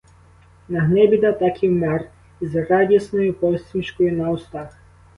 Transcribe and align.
Нагнибіда 0.75 1.31
так 1.43 1.63
і 1.63 1.69
вмер 1.69 2.09
із 2.41 2.55
радісною 2.55 3.33
посмішкою 3.33 4.11
на 4.17 4.29
устах. 4.31 4.77